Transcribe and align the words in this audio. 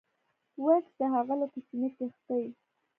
و 0.63 0.65
کس 0.83 0.87
د 0.99 1.01
هغه 1.15 1.33
له 1.41 1.47
کوچنۍ 1.53 1.89
کښتۍ 1.97 2.45